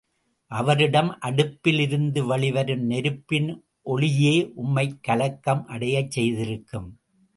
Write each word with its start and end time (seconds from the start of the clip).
அவரிடம், 0.51 1.17
அடுப்பிலிருந்து 1.21 2.25
வெளி 2.25 2.51
வரும் 2.51 2.85
நெருப்பின் 2.85 3.49
ஒளியே 3.81 4.51
உம்மைக் 4.55 4.99
கலக்கம் 5.01 5.67
அடையச் 5.67 6.11
செய்திருக்கும். 6.11 6.89